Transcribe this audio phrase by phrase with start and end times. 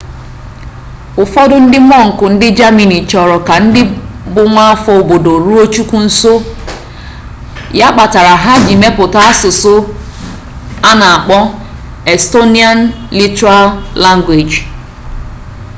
[1.23, 3.81] ufodu ndi monk ndi germany choro ka ndi
[4.33, 6.33] bu nwaafo obodo ruo chukwu nso
[7.79, 9.75] ya kpatara ha ji meputa asusu
[10.89, 11.39] ana akpo
[12.13, 12.79] estonian
[13.19, 13.67] literal
[14.03, 14.57] language